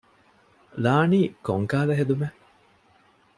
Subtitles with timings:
[0.83, 2.39] ލާނީ ކޮންކަހަލަ ހެދުމެއް؟